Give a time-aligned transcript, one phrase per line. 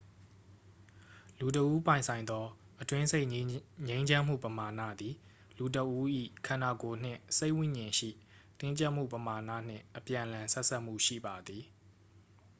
[1.39, 2.45] လူတစ်ဦးပိုင်ဆိုင်သော
[2.81, 5.13] အတွင်းစိတ်ငြိမ်းချမ်းမှုပမာဏသည်
[5.57, 6.05] လူတစ်ဦး၏
[6.47, 8.09] ခန္ဓာကိုယ်နှင့် စိတ်ဝိဉာဉ်ရှိ
[8.59, 11.63] တင်းကြပ်မှုပမာဏနှင့် အပြန်အလှန်ဆက်စပ်မှုရှိပါသည်